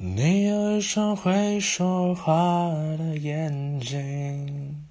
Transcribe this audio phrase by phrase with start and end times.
[0.00, 2.32] 你有一双会说话
[2.96, 4.86] 的眼睛，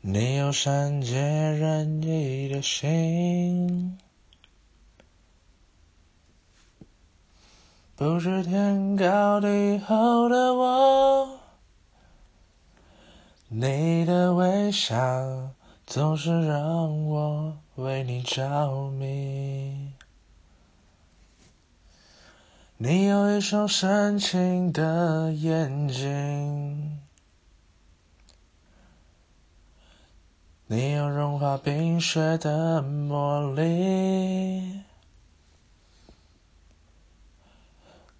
[0.00, 3.98] 你有善解人意的心，
[7.96, 11.40] 不知天高地厚的我，
[13.48, 14.96] 你的微笑
[15.84, 19.87] 总是让我为你着迷。
[22.80, 27.00] 你有一双深情的眼睛，
[30.68, 34.82] 你有融化冰雪的魔力，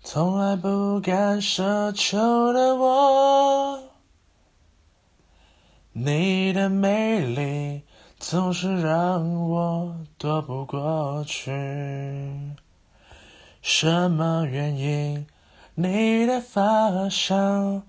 [0.02, 3.80] 从来不敢奢求的我，
[5.92, 7.84] 你的美丽
[8.18, 11.52] 总是让我躲不过去。
[13.60, 15.26] 什么原因？
[15.74, 17.82] 你的发香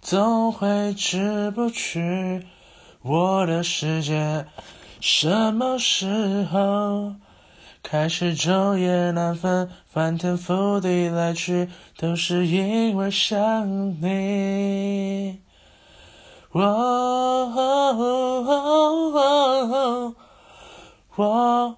[0.00, 2.46] 总会止不去
[3.02, 4.46] 我的世界。
[5.00, 7.14] 什么时候
[7.82, 13.68] 开始昼夜难分，翻天覆地来去，都是因为想
[14.00, 15.40] 你。
[21.16, 21.76] 我。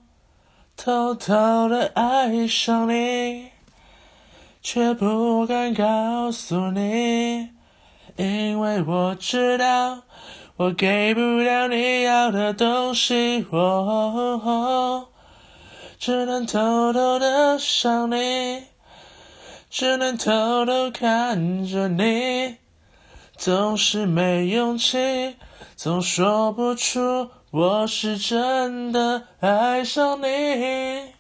[0.88, 3.50] 偷偷的爱上你，
[4.62, 7.50] 却不敢告诉你，
[8.16, 10.04] 因为我知道
[10.56, 15.10] 我给不了你要的东西，我
[15.98, 18.62] 只能偷偷的想你，
[19.68, 22.56] 只能偷偷看着你，
[23.36, 25.36] 总是没勇气，
[25.76, 27.28] 总说不出。
[27.50, 31.17] 我是真的爱上你。